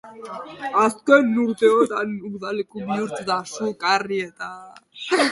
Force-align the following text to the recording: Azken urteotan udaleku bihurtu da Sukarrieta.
Azken 0.83 1.27
urteotan 1.43 2.15
udaleku 2.29 2.81
bihurtu 2.87 3.27
da 3.27 3.35
Sukarrieta. 3.51 4.49